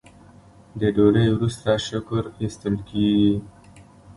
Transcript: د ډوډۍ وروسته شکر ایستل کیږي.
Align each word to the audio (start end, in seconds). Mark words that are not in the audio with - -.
د 0.79 0.81
ډوډۍ 0.95 1.27
وروسته 1.35 1.69
شکر 1.87 2.23
ایستل 2.41 2.75
کیږي. 2.89 3.33